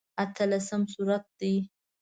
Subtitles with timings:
[0.23, 1.53] اتلسم سورت دی.